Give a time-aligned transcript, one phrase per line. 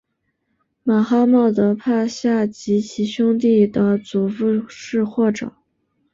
[0.81, 5.53] 马哈茂德帕夏及其兄弟的祖父是或者。